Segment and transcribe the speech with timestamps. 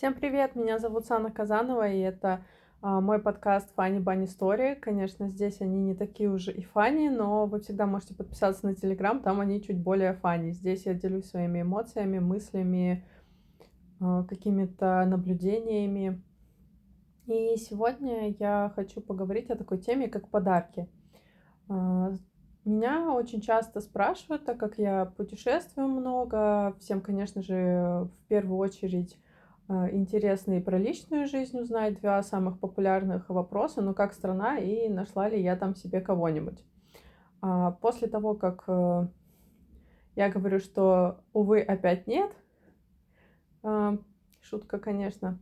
[0.00, 2.42] Всем привет, меня зовут Сана Казанова, и это
[2.80, 4.74] а, мой подкаст Funny Bunny Story.
[4.74, 9.20] Конечно, здесь они не такие уже и фани, но вы всегда можете подписаться на Телеграм,
[9.20, 10.52] там они чуть более фани.
[10.52, 13.04] Здесь я делюсь своими эмоциями, мыслями,
[14.00, 16.22] а, какими-то наблюдениями.
[17.26, 20.88] И сегодня я хочу поговорить о такой теме, как подарки.
[21.68, 22.14] А,
[22.64, 29.18] меня очень часто спрашивают, так как я путешествую много, всем, конечно же, в первую очередь
[29.92, 35.28] интересно и про личную жизнь узнать, два самых популярных вопроса, ну как страна и нашла
[35.28, 36.64] ли я там себе кого-нибудь.
[37.40, 39.06] А, после того, как э,
[40.16, 42.32] я говорю, что, увы, опять нет,
[43.62, 43.96] а,
[44.40, 45.38] шутка, конечно,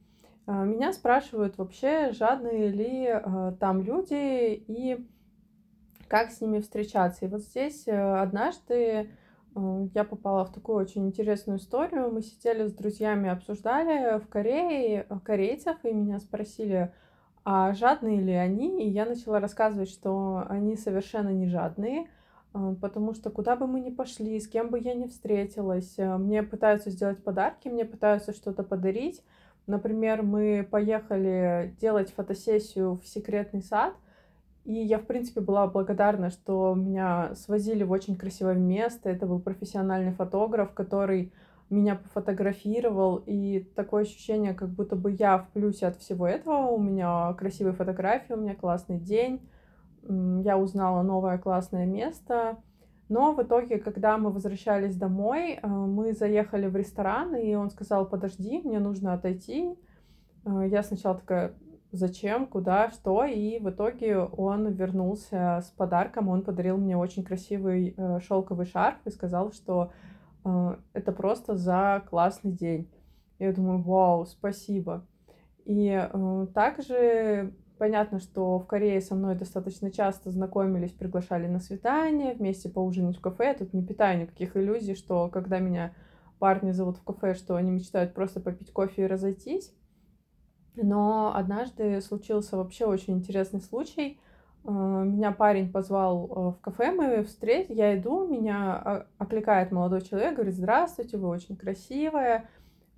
[0.47, 3.15] меня спрашивают вообще, жадные ли
[3.61, 5.07] там люди и
[6.09, 7.27] как с ними встречаться.
[7.27, 9.11] И вот здесь э, однажды
[9.95, 12.11] я попала в такую очень интересную историю.
[12.11, 16.93] Мы сидели с друзьями, обсуждали в Корее э, корейцев, и меня спросили,
[17.45, 18.85] а жадные ли они?
[18.85, 22.09] И я начала рассказывать, что они совершенно не жадные,
[22.55, 26.43] э, потому что куда бы мы ни пошли, с кем бы я ни встретилась, мне
[26.43, 29.23] пытаются сделать подарки, мне пытаются что-то подарить.
[29.67, 33.95] Например, мы поехали делать фотосессию в секретный сад—
[34.69, 39.09] и я, в принципе, была благодарна, что меня свозили в очень красивое место.
[39.09, 41.33] Это был профессиональный фотограф, который
[41.71, 43.23] меня пофотографировал.
[43.25, 46.67] И такое ощущение, как будто бы я в плюсе от всего этого.
[46.67, 49.41] У меня красивые фотографии, у меня классный день.
[50.03, 52.59] Я узнала новое классное место.
[53.09, 58.05] Но в итоге, когда мы возвращались домой, э, мы заехали в ресторан, и он сказал,
[58.05, 59.75] подожди, мне нужно отойти.
[60.45, 61.55] Э, я сначала такая,
[61.93, 67.95] зачем, куда, что, и в итоге он вернулся с подарком, он подарил мне очень красивый
[67.97, 69.93] э, шелковый шарф и сказал, что
[70.45, 72.91] э, это просто за классный день.
[73.39, 75.07] Я думаю, вау, спасибо.
[75.65, 82.35] И э, также понятно, что в Корее со мной достаточно часто знакомились, приглашали на свидание,
[82.35, 83.47] вместе поужинать в кафе.
[83.47, 85.95] Я тут не питаю никаких иллюзий, что когда меня
[86.39, 89.73] парни зовут в кафе, что они мечтают просто попить кофе и разойтись.
[90.83, 94.21] Но однажды случился вообще очень интересный случай.
[94.65, 100.35] Э, меня парень позвал э, в кафе, мы встретились, я иду, меня окликает молодой человек,
[100.35, 102.49] говорит, здравствуйте, вы очень красивая,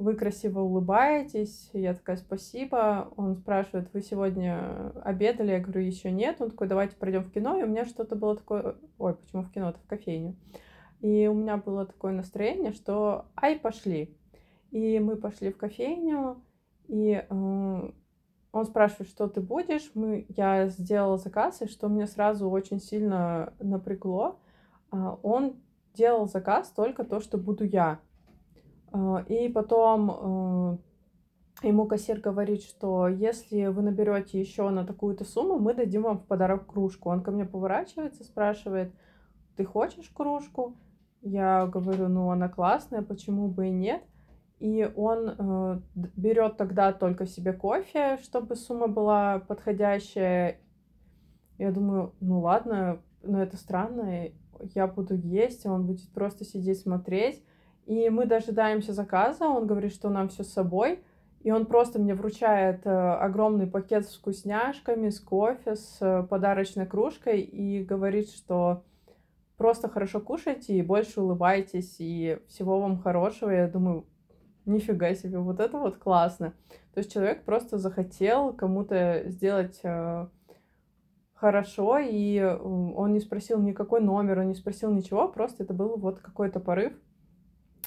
[0.01, 1.69] вы красиво улыбаетесь.
[1.75, 3.13] Я такая, спасибо.
[3.17, 5.53] Он спрашивает, вы сегодня обедали?
[5.53, 6.41] Я говорю, еще нет.
[6.41, 7.59] Он такой, давайте пройдем в кино.
[7.59, 10.37] И у меня что-то было такое, ой, почему в кино-то, в кофейню.
[11.01, 14.17] И у меня было такое настроение, что ай, пошли.
[14.71, 16.41] И мы пошли в кофейню,
[16.91, 17.91] и э,
[18.53, 19.93] он спрашивает, что ты будешь.
[19.95, 24.41] Мы, я сделала заказ, и что мне сразу очень сильно напрягло.
[24.93, 25.55] Э, он
[25.95, 28.01] делал заказ только то, что буду я.
[28.93, 30.81] Э, и потом
[31.63, 36.19] э, ему кассир говорит, что если вы наберете еще на такую-то сумму, мы дадим вам
[36.19, 37.11] в подарок кружку.
[37.11, 38.93] Он ко мне поворачивается, спрашивает,
[39.57, 40.77] ты хочешь кружку?
[41.23, 44.03] Я говорю, ну она классная, почему бы и нет?
[44.61, 50.61] И он э, берет тогда только себе кофе, чтобы сумма была подходящая.
[51.57, 54.29] Я думаю, ну ладно, но это странно,
[54.75, 57.43] я буду есть, а он будет просто сидеть смотреть.
[57.87, 61.03] И мы дожидаемся заказа, он говорит, что нам все с собой,
[61.41, 66.85] и он просто мне вручает э, огромный пакет с вкусняшками, с кофе, с э, подарочной
[66.85, 68.85] кружкой и говорит, что
[69.57, 73.51] просто хорошо кушайте и больше улыбайтесь, и всего вам хорошего.
[73.51, 74.05] Я думаю,
[74.67, 76.55] нифига себе, вот это вот классно.
[76.95, 80.27] То есть человек просто захотел кому-то сделать э,
[81.35, 86.21] хорошо, и он не спросил никакой номер, он не спросил ничего, просто это был вот
[86.21, 86.93] какой-то порыв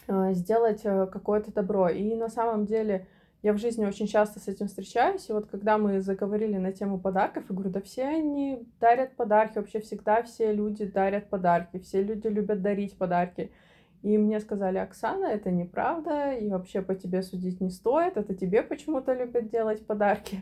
[0.08, 1.90] э, сделать э, какое-то добро.
[1.90, 3.08] И на самом деле
[3.44, 6.98] я в жизни очень часто с этим встречаюсь, и вот когда мы заговорили на тему
[6.98, 12.02] подарков, я говорю, да все они дарят подарки, вообще всегда все люди дарят подарки, все
[12.02, 13.52] люди любят дарить подарки.
[14.04, 18.62] И мне сказали, Оксана, это неправда, и вообще по тебе судить не стоит, это тебе
[18.62, 20.42] почему-то любят делать подарки,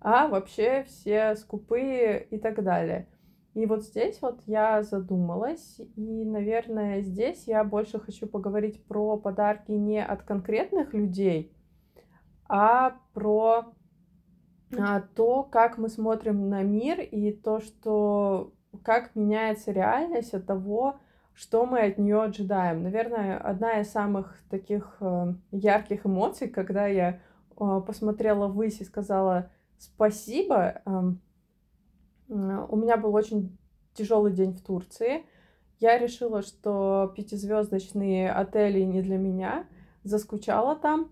[0.00, 3.08] а вообще все скупые и так далее.
[3.54, 9.72] И вот здесь вот я задумалась, и, наверное, здесь я больше хочу поговорить про подарки
[9.72, 11.52] не от конкретных людей,
[12.48, 13.74] а про
[14.78, 18.52] а, то, как мы смотрим на мир и то, что
[18.84, 21.00] как меняется реальность от того,
[21.34, 22.84] что мы от нее ожидаем.
[22.84, 27.20] Наверное, одна из самых таких э, ярких эмоций, когда я
[27.58, 30.80] э, посмотрела ввысь и сказала спасибо.
[30.86, 31.12] Э,
[32.28, 33.58] у меня был очень
[33.94, 35.26] тяжелый день в Турции.
[35.80, 39.66] Я решила, что пятизвездочные отели не для меня.
[40.04, 41.10] Заскучала там.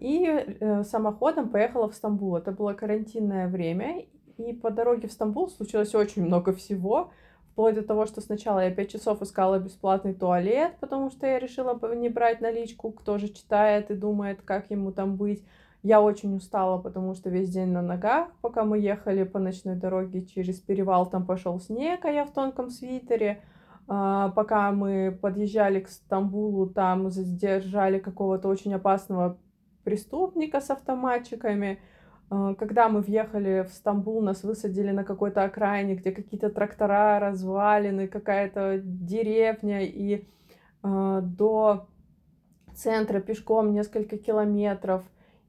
[0.00, 2.36] И самоходом поехала в Стамбул.
[2.36, 4.06] Это было карантинное время,
[4.36, 7.12] и по дороге в Стамбул случилось очень много всего.
[7.54, 11.78] Вплоть до того, что сначала я пять часов искала бесплатный туалет, потому что я решила
[11.94, 15.44] не брать наличку, кто же читает и думает, как ему там быть.
[15.84, 20.26] Я очень устала, потому что весь день на ногах, пока мы ехали по ночной дороге
[20.26, 23.40] через перевал, там пошел снег, а я в тонком свитере.
[23.86, 29.38] А, пока мы подъезжали к Стамбулу, там задержали какого-то очень опасного
[29.84, 31.78] преступника с автоматчиками.
[32.30, 38.08] А, когда мы въехали в Стамбул, нас высадили на какой-то окраине, где какие-то трактора, развалины,
[38.08, 40.26] какая-то деревня, и
[40.82, 41.86] э, до
[42.74, 45.02] центра пешком несколько километров.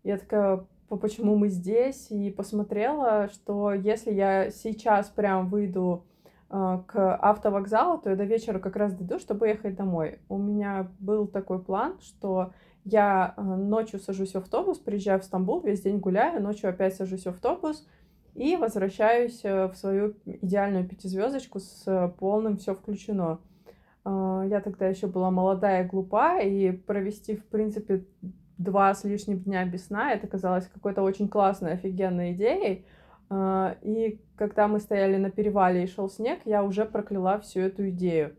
[0.04, 2.12] Я такая, почему мы здесь?
[2.12, 6.06] И посмотрела, что если я сейчас прям выйду
[6.50, 10.20] э, к автовокзалу, то я до вечера как раз дойду, чтобы ехать домой.
[10.30, 12.54] У меня был такой план, что
[12.86, 17.24] я э, ночью сажусь в автобус, приезжаю в Стамбул, весь день гуляю, ночью опять сажусь
[17.24, 17.86] в автобус
[18.36, 23.40] и возвращаюсь э, в свою идеальную пятизвездочку с полным все включено.
[24.06, 28.06] Э, я тогда еще была молодая и глупа, и провести, в принципе,
[28.60, 32.86] два с лишним дня без сна, это казалось какой-то очень классной, офигенной идеей.
[33.82, 38.38] И когда мы стояли на перевале и шел снег, я уже прокляла всю эту идею.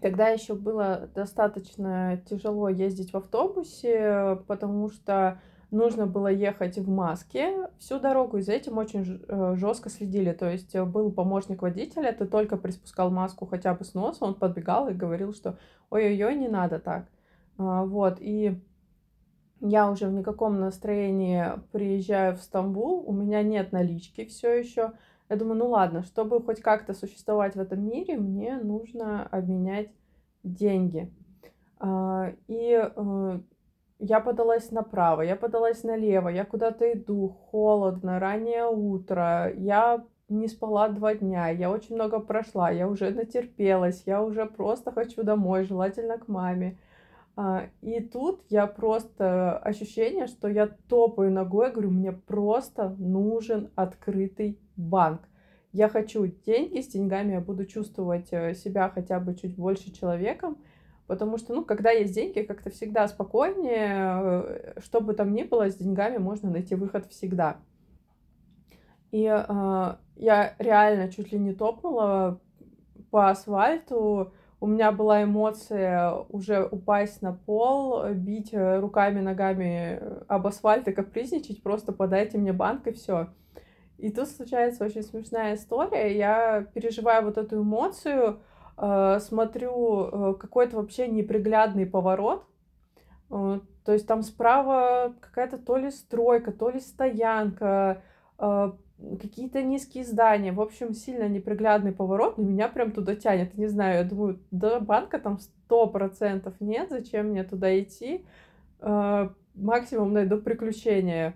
[0.00, 5.40] Тогда еще было достаточно тяжело ездить в автобусе, потому что
[5.70, 10.32] нужно было ехать в маске всю дорогу, и за этим очень э, жестко следили.
[10.32, 14.34] То есть э, был помощник водителя, ты только приспускал маску хотя бы с носа, он
[14.34, 15.58] подбегал и говорил, что
[15.90, 17.06] ой-ой-ой, не надо так.
[17.58, 18.60] А, вот, и
[19.60, 24.92] я уже в никаком настроении приезжаю в Стамбул, у меня нет налички все еще,
[25.28, 29.90] я думаю, ну ладно, чтобы хоть как-то существовать в этом мире, мне нужно обменять
[30.42, 31.12] деньги.
[31.78, 33.40] А, и э,
[33.98, 40.88] я подалась направо, я подалась налево, я куда-то иду, холодно, раннее утро, я не спала
[40.88, 46.18] два дня, я очень много прошла, я уже натерпелась, я уже просто хочу домой, желательно
[46.18, 46.78] к маме.
[47.40, 54.58] А, и тут я просто ощущение, что я топаю ногой, говорю, мне просто нужен открытый
[54.74, 55.20] банк.
[55.70, 60.58] Я хочу деньги, с деньгами я буду чувствовать э, себя хотя бы чуть больше человеком,
[61.06, 65.70] потому что, ну, когда есть деньги, как-то всегда спокойнее, э, что бы там ни было,
[65.70, 67.58] с деньгами можно найти выход всегда.
[69.12, 72.40] И э, я реально чуть ли не топнула
[73.12, 80.46] по асфальту, у меня была эмоция уже упасть на пол, бить э, руками, ногами об
[80.46, 83.28] асфальт и капризничать, просто подайте мне банк и все.
[83.98, 86.16] И тут случается очень смешная история.
[86.16, 88.40] Я переживаю вот эту эмоцию,
[88.76, 92.44] э, смотрю э, какой-то вообще неприглядный поворот.
[93.30, 98.02] Э, то есть там справа какая-то то ли стройка, то ли стоянка,
[98.38, 98.72] э,
[99.20, 100.52] какие-то низкие здания.
[100.52, 103.56] В общем, сильно неприглядный поворот, но меня прям туда тянет.
[103.56, 108.24] Не знаю, я думаю, до банка там сто процентов нет, зачем мне туда идти?
[108.80, 111.34] Э, максимум найду приключения.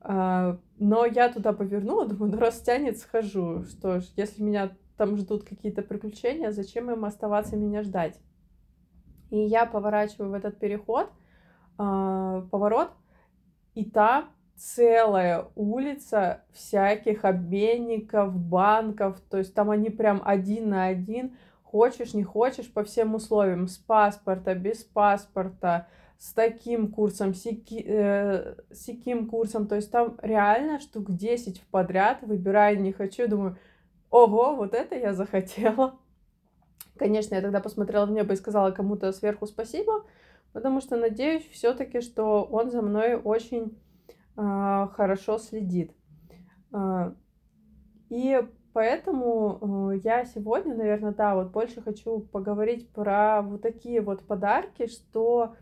[0.00, 3.64] А, но я туда повернула, думаю, ну раз тянет, схожу.
[3.64, 8.20] Что ж, если меня там ждут какие-то приключения, зачем им оставаться меня ждать?
[9.30, 11.10] И я поворачиваю в этот переход,
[11.78, 12.90] э, поворот,
[13.74, 21.36] и там целая улица всяких обменников, банков, то есть там они прям один на один,
[21.62, 28.54] хочешь, не хочешь, по всем условиям, с паспорта, без паспорта, с таким курсом, сики, э,
[28.72, 29.66] сиким курсом.
[29.66, 33.58] То есть там реально штук 10 в подряд, выбираю не хочу, думаю,
[34.10, 35.98] ого, вот это я захотела.
[36.96, 40.04] Конечно, я тогда посмотрела в небо и сказала кому-то сверху спасибо,
[40.52, 43.76] потому что надеюсь все-таки, что он за мной очень
[44.36, 45.92] хорошо следит.
[46.72, 47.12] Э,
[48.10, 48.40] и
[48.72, 54.86] поэтому э, я сегодня, наверное, да, вот больше хочу поговорить про вот такие вот подарки,
[54.86, 55.54] что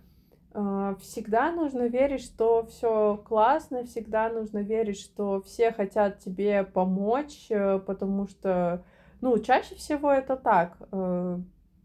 [0.55, 7.47] а, всегда нужно верить, что все классно, всегда нужно верить, что все хотят тебе помочь,
[7.49, 8.85] э, потому что,
[9.23, 10.77] ну, чаще всего это так.
[10.93, 11.39] Э,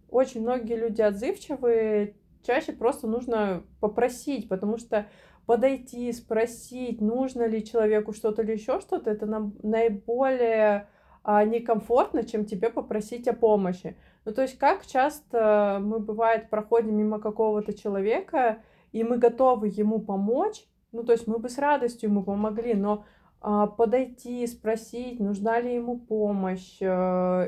[0.09, 2.15] очень многие люди отзывчивые,
[2.45, 5.07] чаще просто нужно попросить, потому что
[5.47, 10.89] подойти, спросить, нужно ли человеку что-то или еще что-то, это нам наиболее
[11.23, 13.97] а, некомфортно, чем тебе попросить о помощи.
[14.25, 18.61] Ну, то есть, как часто мы, бывает, проходим мимо какого-то человека,
[18.91, 23.05] и мы готовы ему помочь, ну, то есть мы бы с радостью ему помогли, но
[23.39, 27.47] а, подойти, спросить, нужна ли ему помощь, а,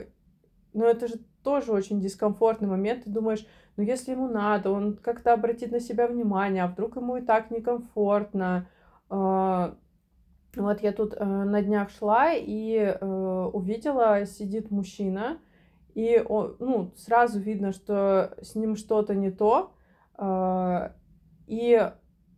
[0.73, 3.03] ну, это же тоже очень дискомфортный момент.
[3.03, 3.45] Ты думаешь,
[3.79, 7.49] ну, если ему надо, он как-то обратит на себя внимание, а вдруг ему и так
[7.49, 8.67] некомфортно.
[9.09, 9.75] А,
[10.53, 15.37] вот я тут э, на днях шла и э, увидела, сидит мужчина,
[15.95, 19.71] и он, ну, сразу видно, что с ним что-то не то,
[20.15, 20.91] а,
[21.47, 21.89] и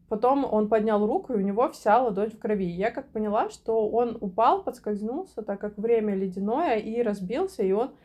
[0.10, 2.70] потом он поднял руку, и у него вся ладонь в крови.
[2.70, 7.96] Я как поняла, что он упал, подскользнулся, так как время ледяное, и разбился, и он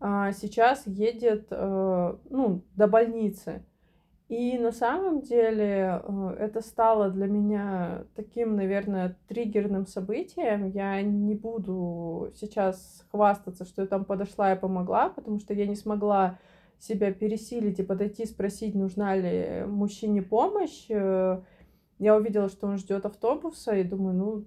[0.00, 3.64] сейчас едет, э, ну, до больницы.
[4.28, 10.66] И на самом деле э, это стало для меня таким, наверное, триггерным событием.
[10.66, 15.76] Я не буду сейчас хвастаться, что я там подошла и помогла, потому что я не
[15.76, 16.38] смогла
[16.78, 20.86] себя пересилить и подойти, спросить, нужна ли мужчине помощь.
[20.90, 21.40] Э,
[21.98, 24.44] я увидела, что он ждет автобуса, и думаю, ну,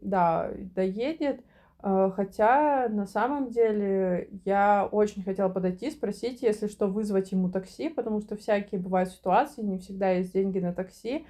[0.00, 1.44] да, доедет.
[1.86, 7.90] Э, хотя на самом деле я очень хотела подойти, спросить, если что, вызвать ему такси,
[7.90, 11.26] потому что всякие бывают ситуации, не всегда есть деньги на такси.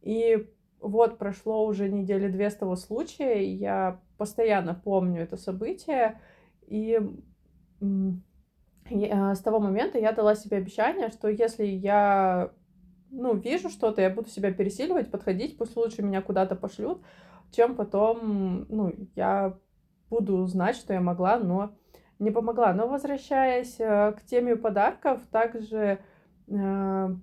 [0.00, 0.48] И
[0.80, 6.18] вот прошло уже недели две с того случая, и я постоянно помню это событие,
[6.66, 6.98] и
[8.88, 12.50] с того момента я дала себе обещание, что если я
[13.10, 17.02] ну, вижу что-то, я буду себя пересиливать, подходить, пусть лучше меня куда-то пошлют,
[17.50, 19.58] чем потом, ну, я
[20.12, 21.72] буду знать, что я могла, но
[22.18, 22.74] не помогла.
[22.74, 25.98] Но возвращаясь э, к теме подарков, также
[26.48, 27.16] э,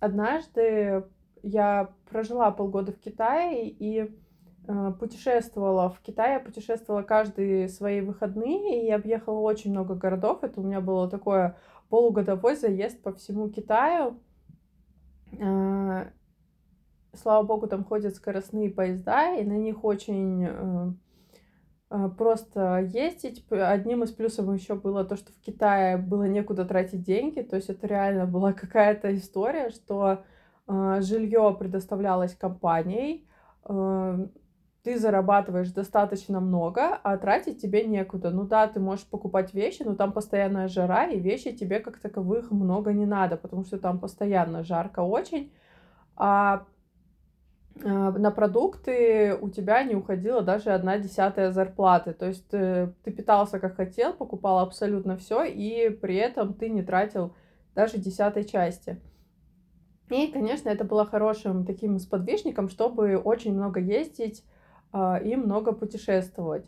[0.00, 1.04] однажды
[1.42, 4.10] я прожила полгода в Китае и
[4.66, 10.42] э, путешествовала в Китае, я путешествовала каждые свои выходные и объехала очень много городов.
[10.42, 11.56] Это у меня было такое
[11.90, 14.18] полугодовой заезд по всему Китаю.
[17.12, 20.96] Слава богу, там ходят скоростные поезда, и на них очень
[22.16, 23.44] просто ездить.
[23.50, 27.68] Одним из плюсов еще было то, что в Китае было некуда тратить деньги, то есть
[27.68, 30.22] это реально была какая-то история, что
[30.68, 33.26] э, жилье предоставлялось компанией,
[33.68, 34.26] э,
[34.82, 38.30] ты зарабатываешь достаточно много, а тратить тебе некуда.
[38.30, 42.50] Ну да, ты можешь покупать вещи, но там постоянная жара, и вещи тебе как таковых
[42.50, 45.52] много не надо, потому что там постоянно жарко очень.
[46.16, 46.64] А,
[47.82, 52.12] на продукты у тебя не уходила даже одна десятая зарплаты.
[52.12, 56.68] То есть ты, э, ты питался как хотел, покупал абсолютно все, и при этом ты
[56.68, 57.34] не тратил
[57.74, 59.00] даже десятой части.
[60.10, 64.44] И, конечно, это было хорошим таким сподвижником, чтобы очень много ездить
[64.92, 66.66] э, и много путешествовать.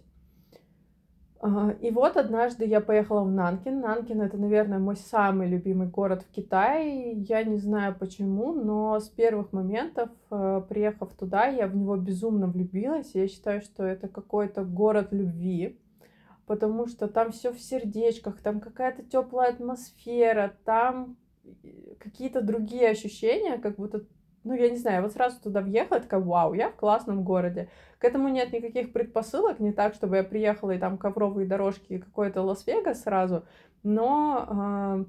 [1.80, 3.80] И вот однажды я поехала в Нанкин.
[3.80, 7.14] Нанкин это, наверное, мой самый любимый город в Китае.
[7.14, 12.46] Я не знаю почему, но с первых моментов, э, приехав туда, я в него безумно
[12.46, 13.16] влюбилась.
[13.16, 15.80] Я считаю, что это какой-то город любви,
[16.46, 23.58] потому что там все в сердечках, там какая-то теплая атмосфера, там э, какие-то другие ощущения,
[23.58, 24.04] как будто
[24.44, 27.68] ну, я не знаю, вот сразу туда въехала, такая, вау, я в классном городе.
[27.98, 31.98] К этому нет никаких предпосылок, не так, чтобы я приехала и там ковровые дорожки и
[31.98, 33.44] какой-то Лас-Вегас сразу,
[33.82, 35.04] но э,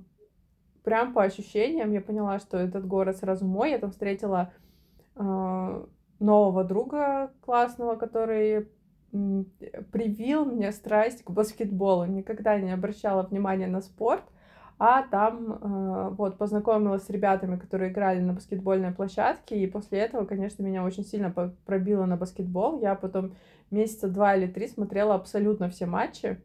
[0.83, 3.71] прям по ощущениям я поняла, что этот город сразу мой.
[3.71, 4.51] Я там встретила
[5.15, 5.85] э,
[6.19, 8.69] нового друга классного, который
[9.91, 12.05] привил мне страсть к баскетболу.
[12.05, 14.23] Никогда не обращала внимания на спорт,
[14.79, 20.25] а там э, вот познакомилась с ребятами, которые играли на баскетбольной площадке, и после этого,
[20.25, 21.31] конечно, меня очень сильно
[21.65, 22.81] пробило на баскетбол.
[22.81, 23.35] Я потом
[23.71, 26.41] месяца два или три смотрела абсолютно все матчи.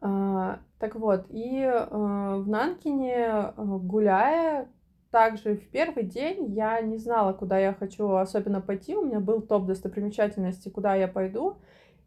[0.00, 4.68] Э, так вот, и э, в Нанкине, э, гуляя,
[5.12, 8.96] также в первый день я не знала, куда я хочу особенно пойти.
[8.96, 11.58] У меня был топ достопримечательностей, куда я пойду.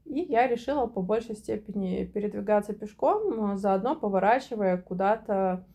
[0.05, 5.65] И я решила по большей степени передвигаться пешком, заодно поворачивая куда-то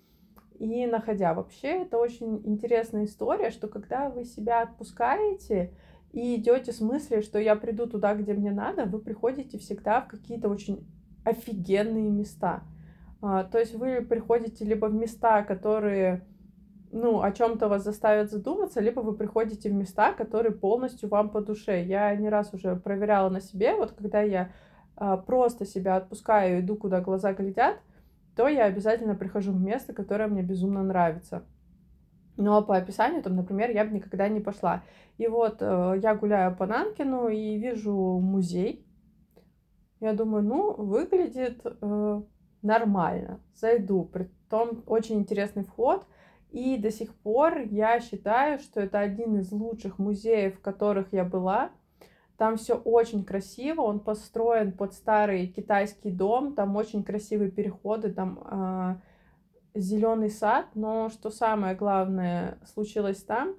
[0.58, 1.34] и находя.
[1.34, 5.72] Вообще, это очень интересная история, что когда вы себя отпускаете
[6.12, 10.08] и идете с мыслью, что я приду туда, где мне надо, вы приходите всегда в
[10.08, 10.86] какие-то очень
[11.24, 12.62] офигенные места.
[13.22, 16.26] А, то есть вы приходите либо в места, которые
[16.92, 21.40] ну, о чем-то вас заставят задуматься, либо вы приходите в места, которые полностью вам по
[21.40, 21.84] душе.
[21.84, 24.50] Я не раз уже проверяла на себе, вот когда я
[24.96, 27.76] а, просто себя отпускаю, иду, куда глаза глядят,
[28.34, 31.44] то я обязательно прихожу в место, которое мне безумно нравится.
[32.36, 34.82] Но по описанию, там, например, я бы никогда не пошла.
[35.18, 38.86] И вот э, я гуляю по Нанкину и вижу музей.
[40.00, 42.22] Я думаю, ну, выглядит э,
[42.62, 43.40] нормально.
[43.54, 44.04] Зайду.
[44.04, 46.06] Притом очень интересный вход—
[46.52, 51.24] и до сих пор я считаю, что это один из лучших музеев, в которых я
[51.24, 51.70] была.
[52.36, 58.40] Там все очень красиво, он построен под старый китайский дом, там очень красивые переходы, там
[58.50, 58.94] э,
[59.78, 63.56] зеленый сад, но что самое главное случилось там,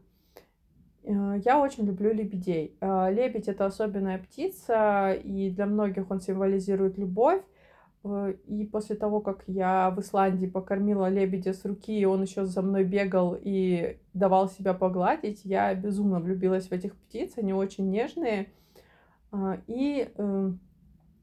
[1.04, 2.76] э, я очень люблю лебедей.
[2.82, 7.44] Э, лебедь это особенная птица, и для многих он символизирует любовь.
[8.04, 12.46] Э, и после того, как я в Исландии покормила лебедя с руки, и он еще
[12.46, 17.34] за мной бегал и давал себя погладить, я безумно влюбилась в этих птиц.
[17.38, 18.52] Они очень нежные.
[19.68, 20.12] И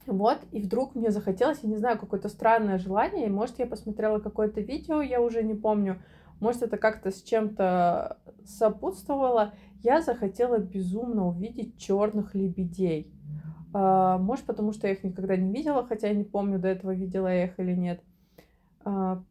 [0.09, 4.63] вот, и вдруг мне захотелось, я не знаю, какое-то странное желание, может, я посмотрела какое-то
[4.63, 6.03] видео, я уже не помню,
[6.41, 8.17] может, это как-то с чем-то
[8.47, 13.13] сопутствовало, я захотела безумно увидеть черных лебедей.
[13.73, 16.93] А, может, потому что я их никогда не видела, хотя я не помню, до этого
[16.93, 18.03] видела я их или нет.
[18.85, 19.23] А,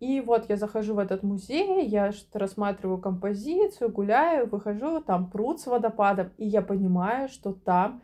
[0.00, 5.60] и вот я захожу в этот музей, я что-то рассматриваю композицию, гуляю, выхожу, там пруд
[5.60, 8.00] с водопадом, и я понимаю, что там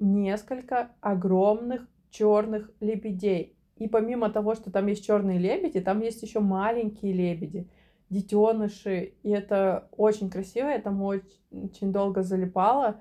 [0.00, 3.56] несколько огромных черных лебедей.
[3.76, 7.70] И помимо того, что там есть черные лебеди, там есть еще маленькие лебеди,
[8.10, 9.14] детеныши.
[9.22, 13.00] И это очень красиво, я там очень, очень долго залипала,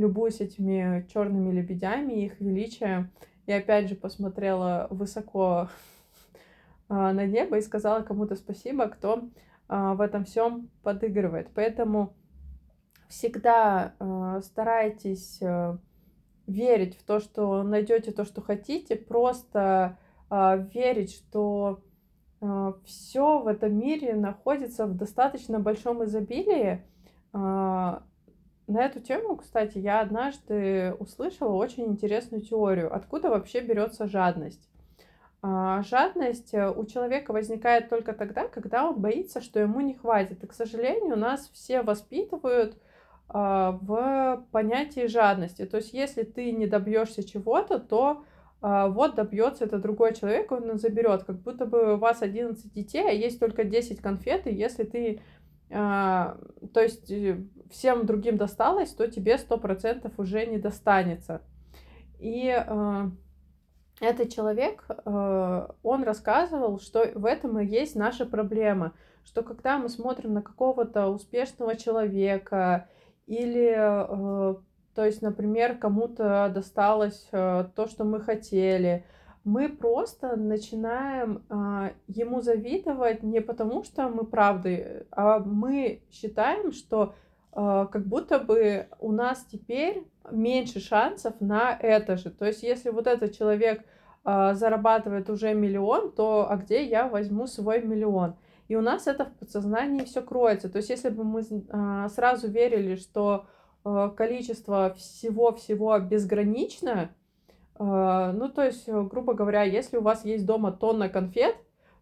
[0.00, 3.10] любуюсь этими черными лебедями, их величием.
[3.46, 5.68] И опять же посмотрела высоко
[6.88, 9.28] а, на небо и сказала кому-то спасибо, кто
[9.68, 11.48] а, в этом всем подыгрывает.
[11.54, 12.12] Поэтому
[13.08, 15.40] всегда а, старайтесь
[16.50, 19.98] верить в то, что найдете то, что хотите, просто
[20.30, 21.80] э, верить, что
[22.40, 26.82] э, все в этом мире находится в достаточно большом изобилии.
[28.70, 34.70] На эту тему, кстати, я однажды услышала очень интересную теорию, откуда вообще берется жадность.
[35.42, 40.44] Жадность э, у человека возникает только тогда, когда он боится, что ему не хватит.
[40.44, 42.76] И, к сожалению, нас все воспитывают
[43.28, 45.64] а, в понятии жадности.
[45.64, 48.22] То есть, если ты не добьешься чего-то, то
[48.60, 51.24] а, вот добьется это другой человек, он заберет.
[51.24, 55.20] Как будто бы у вас 11 детей, а есть только 10 конфет, и если ты
[55.72, 56.36] а,
[56.74, 57.38] то есть э,
[57.70, 61.42] всем другим досталось, то тебе сто процентов уже не достанется.
[62.18, 62.46] И
[64.00, 68.92] этот человек, он рассказывал, что в этом и есть наша проблема,
[69.24, 72.88] что когда мы смотрим на какого-то успешного человека
[73.26, 74.54] или, э,
[74.94, 79.06] то есть, например, кому-то досталось э, то, что мы хотели.
[79.44, 87.14] Мы просто начинаем а, ему завидовать не потому, что мы правды, а мы считаем, что
[87.14, 92.30] э, как будто бы у нас теперь меньше шансов на это же.
[92.30, 93.84] То есть, если вот этот человек
[94.24, 98.36] а, зарабатывает уже миллион, то а где я возьму свой миллион?
[98.68, 100.68] И у нас это в подсознании все кроется.
[100.68, 103.46] То есть, если бы мы а, сразу верили, что
[103.82, 107.12] количество всего-всего безгранично,
[107.78, 111.56] ну, то есть, грубо говоря, если у вас есть дома тонна конфет,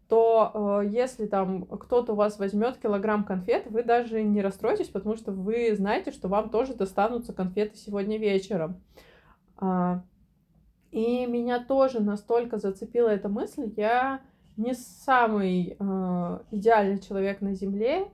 [0.08, 5.32] то если там кто-то у вас возьмет килограмм конфет, вы даже не расстроитесь, потому что
[5.32, 8.80] вы знаете, что вам тоже достанутся конфеты сегодня вечером.
[10.90, 14.22] И меня тоже настолько зацепила эта мысль, я
[14.58, 18.08] не самый э, идеальный человек на Земле.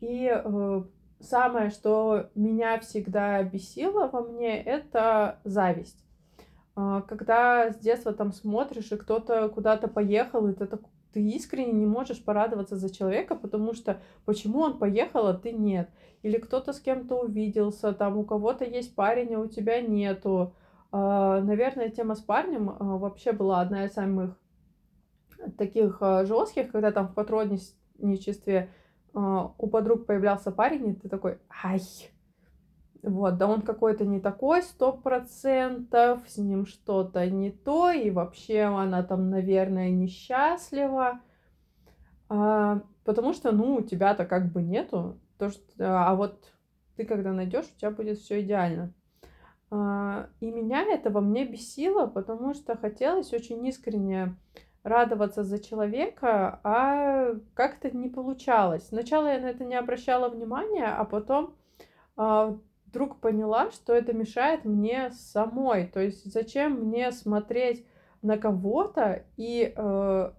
[0.00, 0.82] И э,
[1.20, 6.04] самое, что меня всегда бесило во мне, это зависть.
[6.76, 10.82] Э, когда с детства там смотришь, и кто-то куда-то поехал, и ты, так,
[11.12, 15.90] ты искренне не можешь порадоваться за человека, потому что почему он поехал, а ты нет.
[16.22, 20.54] Или кто-то с кем-то увиделся, там у кого-то есть парень, а у тебя нету.
[20.92, 24.36] Э, наверное, тема с парнем э, вообще была одна из самых
[25.56, 28.70] таких а, жестких, когда там в потрудничестве
[29.14, 31.80] а, у подруг появлялся парень, и ты такой, ай,
[33.02, 38.62] вот, да он какой-то не такой, сто процентов, с ним что-то не то, и вообще
[38.62, 41.20] она там, наверное, несчастлива,
[42.28, 46.52] а, потому что, ну, у тебя-то как бы нету, то, что, а вот
[46.96, 48.92] ты когда найдешь, у тебя будет все идеально.
[49.70, 54.36] А, и меня это во мне бесило, потому что хотелось очень искренне
[54.82, 58.88] радоваться за человека, а как-то не получалось.
[58.88, 61.54] Сначала я на это не обращала внимания, а потом
[62.16, 62.56] э,
[62.90, 65.86] вдруг поняла, что это мешает мне самой.
[65.86, 67.86] То есть зачем мне смотреть
[68.22, 70.30] на кого-то и э,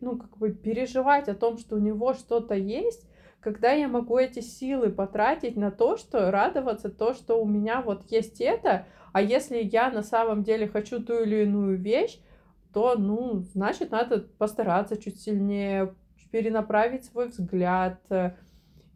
[0.00, 3.06] ну, как бы переживать о том, что у него что-то есть,
[3.40, 8.10] когда я могу эти силы потратить на то, что радоваться то, что у меня вот
[8.10, 12.20] есть это, а если я на самом деле хочу ту или иную вещь,
[12.72, 15.94] то, ну, значит, надо постараться чуть сильнее,
[16.30, 18.00] перенаправить свой взгляд.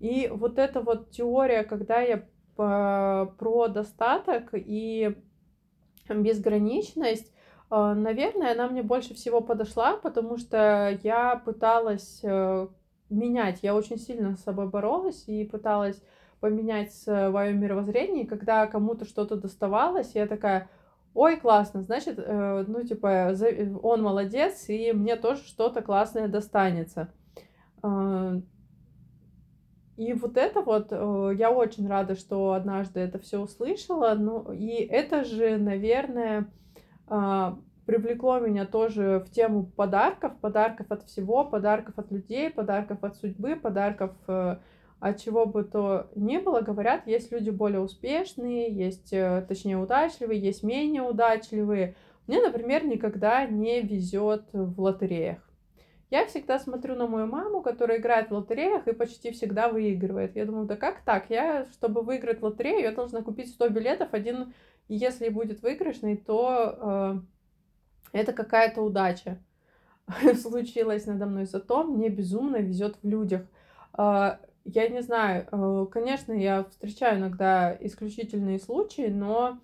[0.00, 2.24] И вот эта вот теория, когда я
[2.56, 5.16] про достаток и
[6.08, 7.32] безграничность,
[7.68, 12.68] А, наверное, она мне больше всего подошла, потому что я пыталась э,
[13.10, 16.00] менять, я очень сильно с собой боролась и пыталась
[16.40, 20.68] поменять свое мировоззрение, когда кому-то что-то доставалось, я такая,
[21.14, 23.34] ой, классно, значит, э, ну, типа,
[23.82, 27.12] он молодец, и мне тоже что-то классное достанется.
[29.96, 34.68] И вот это вот, э, я очень рада, что однажды это все услышала, ну, и
[34.68, 36.50] это же, наверное,
[37.08, 43.16] а, привлекло меня тоже в тему подарков, подарков от всего, подарков от людей, подарков от
[43.16, 44.56] судьбы, подарков э,
[44.98, 46.60] от чего бы то ни было.
[46.60, 51.94] Говорят, есть люди более успешные, есть, э, точнее, удачливые, есть менее удачливые.
[52.26, 55.45] Мне, например, никогда не везет в лотереях.
[56.10, 60.36] Я всегда смотрю на мою маму, которая играет в лотереях и почти всегда выигрывает.
[60.36, 61.30] Я думаю, да как так?
[61.30, 64.54] Я, чтобы выиграть лотерею, я должна купить 100 билетов, один
[64.88, 67.22] если будет выигрышный, то
[68.12, 69.38] э, это какая-то удача
[70.40, 71.46] случилась надо мной.
[71.46, 73.42] Зато мне безумно везет в людях.
[73.98, 79.58] Э, я не знаю, э, конечно, я встречаю иногда исключительные случаи, но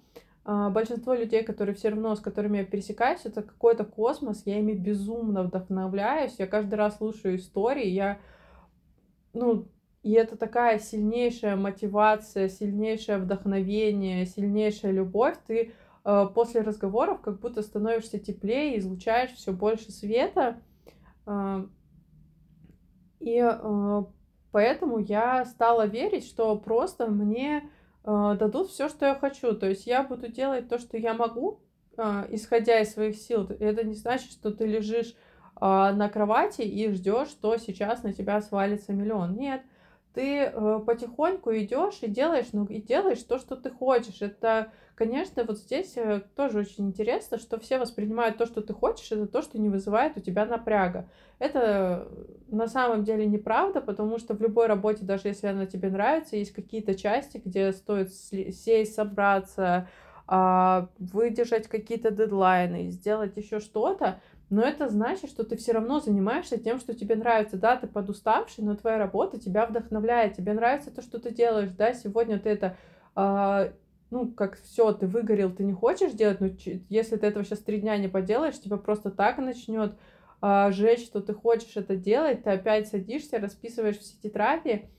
[0.44, 5.44] большинство людей, которые все равно, с которыми я пересекаюсь, это какой-то космос, я ими безумно
[5.44, 8.18] вдохновляюсь, я каждый раз слушаю истории, я,
[9.32, 9.68] ну,
[10.02, 15.36] и это такая сильнейшая мотивация, сильнейшее вдохновение, сильнейшая любовь.
[15.46, 15.72] Ты
[16.04, 20.58] э, после разговоров как будто становишься теплее, излучаешь все больше света.
[21.24, 21.64] Э,
[23.20, 24.02] и э,
[24.50, 27.70] поэтому я стала верить, что просто мне
[28.04, 29.54] дадут все, что я хочу.
[29.54, 31.60] То есть я буду делать то, что я могу,
[31.96, 33.46] э, исходя из своих сил.
[33.60, 35.14] Это не значит, что ты лежишь э,
[35.60, 39.36] на кровати и ждешь, что сейчас на тебя свалится миллион.
[39.36, 39.62] Нет
[40.14, 44.20] ты э, потихоньку идешь и делаешь, ну и делаешь то, что ты хочешь.
[44.20, 49.10] Это, конечно, вот здесь э, тоже очень интересно, что все воспринимают то, что ты хочешь,
[49.10, 51.08] это то, что не вызывает у тебя напряга.
[51.38, 52.08] Это
[52.48, 56.52] на самом деле неправда, потому что в любой работе, даже если она тебе нравится, есть
[56.52, 59.88] какие-то части, где стоит сесть, собраться,
[60.28, 64.20] э, выдержать какие-то дедлайны, сделать еще что-то,
[64.52, 67.56] но это значит, что ты все равно занимаешься тем, что тебе нравится.
[67.56, 71.94] Да, ты подуставший, но твоя работа тебя вдохновляет, тебе нравится то, что ты делаешь, да,
[71.94, 72.76] сегодня ты это,
[73.16, 73.72] э,
[74.10, 76.48] ну, как все, ты выгорел, ты не хочешь делать, но
[76.90, 79.94] если ты этого сейчас три дня не поделаешь, тебя просто так начнет
[80.42, 84.90] э, жечь, что ты хочешь это делать, ты опять садишься, расписываешь все тетради,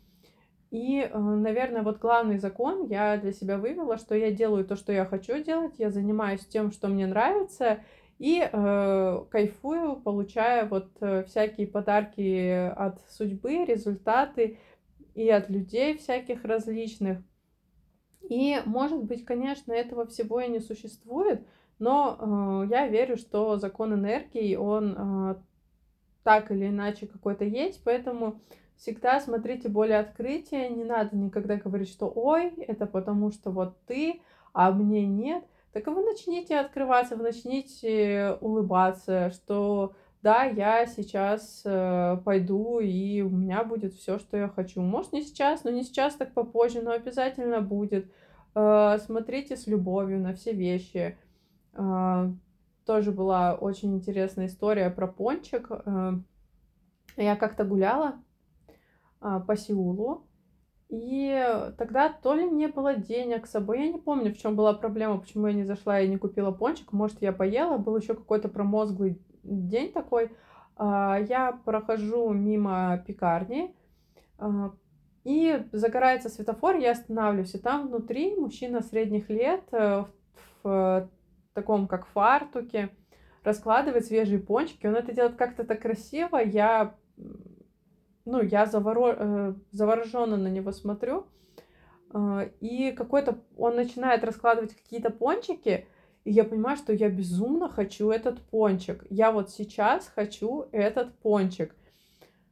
[0.72, 4.92] и, э, наверное, вот главный закон я для себя вывела, что я делаю то, что
[4.92, 7.82] я хочу делать, я занимаюсь тем, что мне нравится,
[8.24, 14.60] и э, кайфую, получая вот э, всякие подарки от судьбы, результаты
[15.14, 17.18] и от людей всяких различных.
[18.30, 21.46] И, может быть, конечно, этого всего и не существует,
[21.80, 25.36] но э, я верю, что закон энергии, он э,
[26.24, 28.40] так или иначе какой-то есть, поэтому
[28.78, 34.22] всегда смотрите более открытие, не надо никогда говорить, что ой, это потому что вот ты,
[34.54, 42.18] а мне нет так вы начните открываться, вы начните улыбаться, что да, я сейчас э,
[42.24, 44.82] пойду, и у меня будет все, что я хочу.
[44.82, 48.10] Может, не сейчас, но не сейчас, так попозже, но обязательно будет.
[48.56, 51.18] Э, смотрите с любовью на все вещи.
[51.74, 52.32] Э,
[52.86, 55.68] тоже была очень интересная история про пончик.
[55.70, 56.14] Э,
[57.18, 58.16] я как-то гуляла
[59.22, 60.26] э, по Сеулу,
[60.96, 64.74] и тогда то ли не было денег с собой, я не помню, в чем была
[64.74, 66.92] проблема, почему я не зашла и не купила пончик.
[66.94, 70.32] Может, я поела, был еще какой-то промозглый день такой.
[70.76, 73.76] А, я прохожу мимо пекарни,
[74.38, 74.72] а,
[75.24, 80.04] и загорается светофор, я останавливаюсь, и там внутри мужчина средних лет э,
[80.62, 81.10] в
[81.54, 82.90] таком, как фартуке,
[83.44, 84.86] раскладывает свежие пончики.
[84.86, 86.38] Он это делает как-то так красиво.
[86.38, 86.94] Я
[88.26, 89.16] ну, я заворо...
[89.18, 91.26] э, завороженно на него смотрю,
[92.14, 95.88] э, и какой-то он начинает раскладывать какие-то пончики,
[96.24, 99.06] и я понимаю, что я безумно хочу этот пончик.
[99.10, 101.76] Я вот сейчас хочу этот пончик.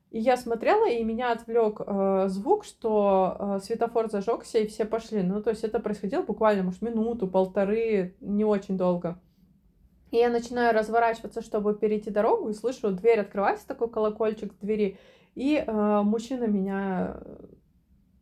[0.09, 5.23] И я смотрела, и меня отвлек э, звук, что э, светофор зажегся, и все пошли.
[5.23, 9.17] Ну, то есть это происходило буквально, может, минуту, полторы, не очень долго.
[10.11, 14.97] И я начинаю разворачиваться, чтобы перейти дорогу, и слышу, дверь открывается, такой колокольчик в двери,
[15.35, 17.17] и э, мужчина меня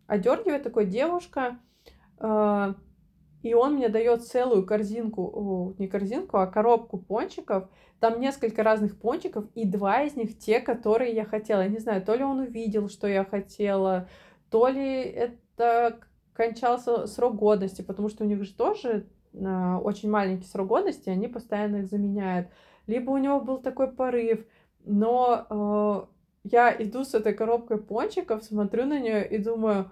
[0.07, 1.59] одергивает, такой девушка,
[2.19, 2.73] э,
[3.41, 7.69] и он мне дает целую корзинку, не корзинку, а коробку пончиков.
[7.99, 11.61] Там несколько разных пончиков, и два из них те, которые я хотела.
[11.61, 14.09] Я не знаю, то ли он увидел, что я хотела,
[14.49, 15.99] то ли это
[16.33, 21.27] кончался срок годности, потому что у них же тоже а, очень маленький срок годности, они
[21.27, 22.47] постоянно их заменяют.
[22.87, 24.45] Либо у него был такой порыв,
[24.83, 29.91] но э, я иду с этой коробкой пончиков, смотрю на нее и думаю,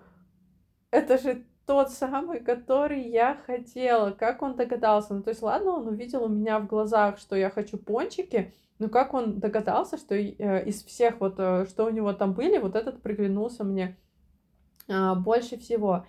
[0.92, 4.12] это же тот самый, который я хотела.
[4.12, 5.14] Как он догадался?
[5.14, 8.90] Ну, то есть, ладно, он увидел у меня в глазах, что я хочу пончики, но
[8.90, 12.76] как он догадался, что э, из всех вот, э, что у него там были, вот
[12.76, 13.98] этот приглянулся мне
[14.88, 16.06] э, больше всего.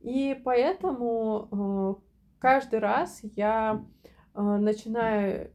[0.00, 1.94] И поэтому э,
[2.38, 3.84] каждый раз я
[4.32, 5.50] начинаю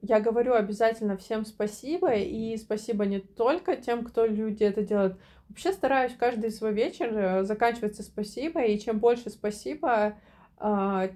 [0.00, 5.18] я говорю обязательно всем спасибо, и спасибо не только тем, кто люди это делают.
[5.48, 10.14] Вообще стараюсь каждый свой вечер э, заканчиваться спасибо, и чем больше спасибо,
[10.56, 11.10] а,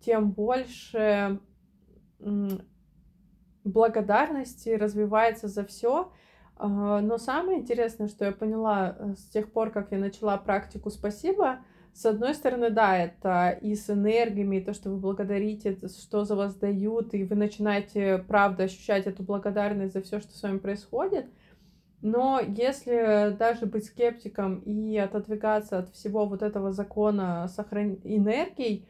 [0.00, 1.40] тем больше
[3.64, 6.12] благодарности развивается за все.
[6.56, 10.90] А, но самое интересное, что я поняла э, с тех пор, как я начала практику
[10.90, 11.58] спасибо,
[11.94, 16.36] с одной стороны, да, это и с энергиями, и то, что вы благодарите, что за
[16.36, 21.26] вас дают, и вы начинаете, правда, ощущать эту благодарность за все, что с вами происходит.
[22.00, 27.98] Но если даже быть скептиком и отодвигаться от всего вот этого закона сохран...
[28.02, 28.88] энергий,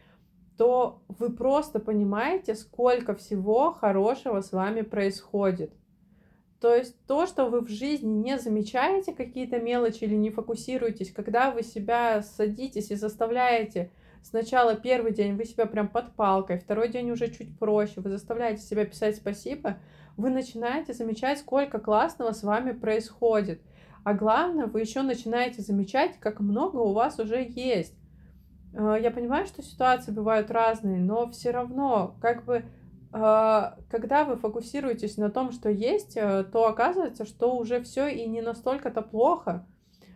[0.57, 5.73] то вы просто понимаете, сколько всего хорошего с вами происходит.
[6.63, 11.51] То есть то, что вы в жизни не замечаете какие-то мелочи или не фокусируетесь, когда
[11.51, 13.91] вы себя садитесь и заставляете
[14.23, 18.63] сначала первый день вы себя прям под палкой, второй день уже чуть проще, вы заставляете
[18.63, 19.79] себя писать спасибо,
[20.17, 23.61] вы начинаете замечать, сколько классного с вами происходит.
[24.05, 27.97] А главное, вы еще начинаете замечать, как много у вас уже есть.
[28.73, 32.65] Э, я понимаю, что ситуации бывают разные, но все равно, как бы
[33.13, 38.41] когда вы фокусируетесь на том, что есть, э, то оказывается, что уже все и не
[38.41, 39.67] настолько-то плохо,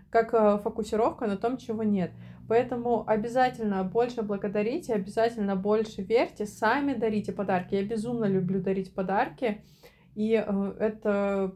[0.08, 2.12] как э, фокусировка на том, чего нет.
[2.48, 7.74] Поэтому обязательно больше благодарите, обязательно больше верьте, сами дарите подарки.
[7.74, 9.62] Я безумно люблю дарить подарки,
[10.14, 11.54] и э, это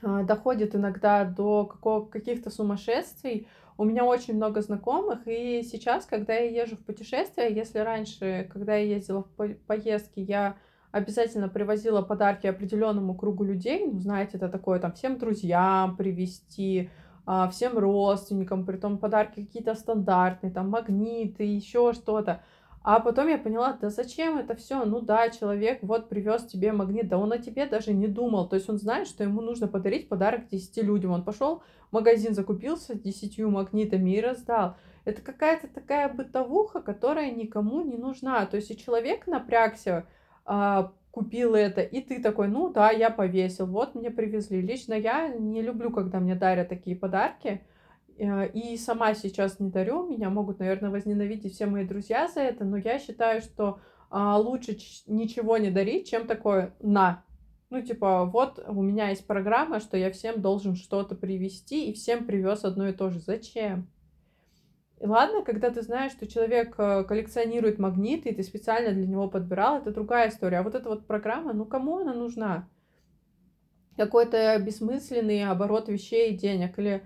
[0.00, 3.48] доходит иногда до каких-то сумасшествий.
[3.80, 8.74] У меня очень много знакомых, и сейчас, когда я езжу в путешествие, если раньше, когда
[8.74, 10.56] я ездила в поездки, я
[10.90, 16.90] обязательно привозила подарки определенному кругу людей, ну, знаете, это такое, там, всем друзьям привезти,
[17.24, 22.42] а, всем родственникам, при том подарки какие-то стандартные, там, магниты, еще что-то.
[22.82, 24.84] А потом я поняла, да зачем это все?
[24.84, 28.48] Ну да, человек вот привез тебе магнит, да он о тебе даже не думал.
[28.48, 31.10] То есть он знает, что ему нужно подарить подарок 10 людям.
[31.10, 34.76] Он пошел в магазин, закупился 10 магнитами и раздал.
[35.04, 38.44] Это какая-то такая бытовуха, которая никому не нужна.
[38.46, 40.06] То есть и человек напрягся,
[40.44, 44.60] а, купил это, и ты такой, ну да, я повесил, вот мне привезли.
[44.60, 47.62] Лично я не люблю, когда мне дарят такие подарки.
[48.18, 52.64] Э, и сама сейчас не дарю, меня могут, наверное, возненавидеть все мои друзья за это,
[52.64, 54.76] но я считаю, что а, лучше
[55.06, 57.24] ничего не дарить, чем такое на.
[57.70, 62.24] Ну, типа, вот у меня есть программа, что я всем должен что-то привезти, и всем
[62.24, 63.20] привез одно и то же.
[63.20, 63.86] Зачем?
[64.98, 69.28] И ладно, когда ты знаешь, что человек э, коллекционирует магниты, и ты специально для него
[69.28, 70.58] подбирал, это другая история.
[70.58, 72.68] А вот эта вот программа, ну кому она нужна?
[73.96, 76.78] Какой-то бессмысленный оборот вещей и денег.
[76.78, 77.04] Или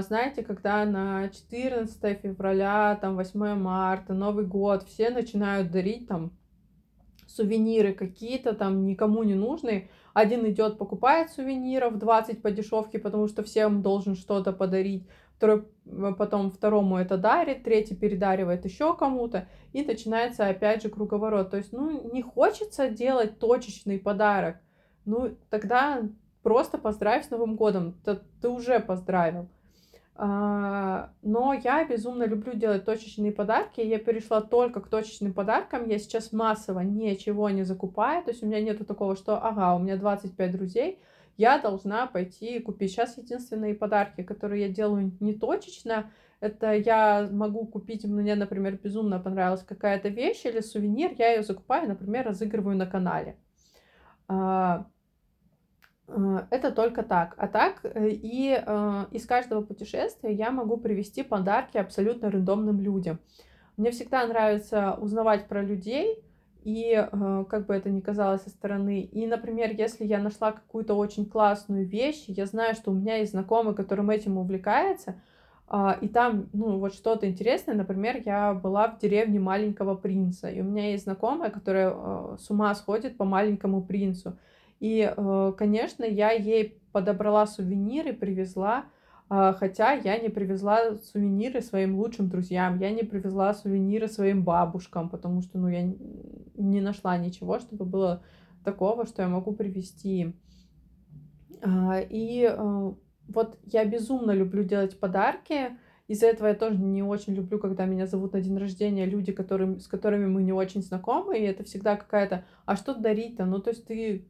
[0.00, 6.32] знаете, когда на 14 февраля, там 8 марта, Новый год, все начинают дарить там
[7.26, 9.90] сувениры какие-то там никому не нужные.
[10.14, 15.06] Один идет, покупает сувениров 20 по дешевке, потому что всем должен что-то подарить.
[15.36, 15.66] Второй
[16.16, 21.50] потом второму это дарит, третий передаривает еще кому-то, и начинается опять же круговорот.
[21.50, 24.56] То есть, ну, не хочется делать точечный подарок,
[25.04, 26.02] ну, тогда
[26.42, 29.48] просто поздравь с Новым годом, ты, ты уже поздравил.
[30.18, 33.80] А, но я безумно люблю делать точечные подарки.
[33.80, 35.88] Я перешла только к точечным подаркам.
[35.88, 38.24] Я сейчас массово ничего не закупаю.
[38.24, 41.00] То есть у меня нету такого, что ага, у меня 25 друзей,
[41.36, 42.92] я должна пойти купить.
[42.92, 49.18] Сейчас единственные подарки, которые я делаю не точечно, это я могу купить, мне, например, безумно
[49.18, 53.36] понравилась какая-то вещь или сувенир, я ее закупаю, например, разыгрываю на канале.
[56.08, 57.34] Э, это только так.
[57.36, 63.18] А так э, и э, из каждого путешествия я могу привести подарки абсолютно рандомным людям.
[63.76, 66.22] Мне всегда нравится узнавать про людей,
[66.64, 69.02] и как бы это ни казалось со стороны.
[69.02, 73.32] И, например, если я нашла какую-то очень классную вещь, я знаю, что у меня есть
[73.32, 75.20] знакомый, которым этим увлекается,
[75.68, 80.60] а, и там, ну, вот что-то интересное, например, я была в деревне маленького принца, и
[80.62, 84.38] у меня есть знакомая, которая с ума сходит по маленькому принцу.
[84.80, 88.86] И, э, конечно, я ей подобрала сувениры, привезла.
[89.28, 95.08] А, хотя я не привезла сувениры своим лучшим друзьям, я не привезла сувениры своим бабушкам,
[95.08, 98.22] потому что, ну, я не нашла ничего, чтобы было
[98.64, 100.34] такого, что я могу привезти.
[101.62, 102.92] А, и э,
[103.28, 105.76] вот я безумно люблю делать подарки.
[106.06, 109.80] Из-за этого я тоже не очень люблю, когда меня зовут на день рождения люди, которым,
[109.80, 113.44] с которыми мы не очень знакомы, и это всегда какая-то, а что дарить-то?
[113.44, 114.28] Ну, то есть ты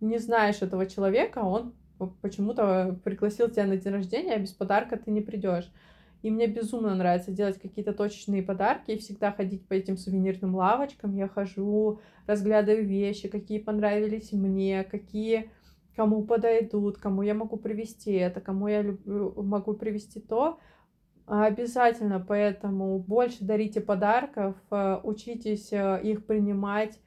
[0.00, 1.74] не знаешь этого человека, он
[2.20, 5.70] почему-то пригласил тебя на день рождения, а без подарка ты не придешь.
[6.22, 11.14] И мне безумно нравится делать какие-то точечные подарки и всегда ходить по этим сувенирным лавочкам.
[11.14, 15.50] Я хожу, разглядываю вещи, какие понравились мне, какие
[15.94, 20.58] кому подойдут, кому я могу привести это, кому я люблю, могу привести то.
[21.26, 27.00] Обязательно, поэтому больше дарите подарков, э, учитесь э, их принимать,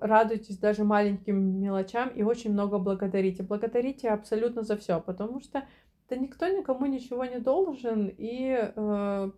[0.00, 3.42] радуйтесь даже маленьким мелочам и очень много благодарите.
[3.42, 5.64] Благодарите абсолютно за все, потому что
[6.08, 9.30] да никто никому ничего не должен, и э,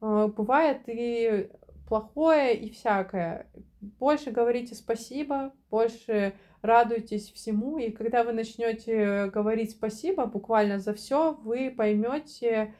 [0.00, 1.50] э, бывает и
[1.88, 3.50] плохое, и всякое.
[3.80, 11.32] Больше говорите спасибо, больше радуйтесь всему, и когда вы начнете говорить спасибо буквально за все,
[11.42, 12.74] вы поймете,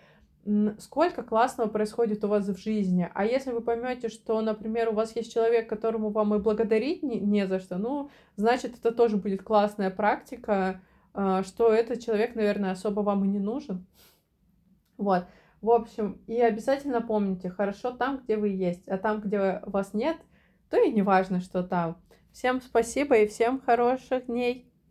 [0.78, 3.10] сколько классного происходит у вас в жизни.
[3.14, 7.20] А если вы поймете, что, например, у вас есть человек, которому вам и благодарить не,
[7.20, 10.80] не за что, ну, значит, это тоже будет классная практика,
[11.12, 13.86] а, что этот человек, наверное, особо вам и не нужен.
[14.96, 15.24] Вот.
[15.60, 20.16] В общем, и обязательно помните, хорошо там, где вы есть, а там, где вас нет,
[20.70, 21.98] то и не важно, что там.
[22.32, 24.67] Всем спасибо и всем хороших дней.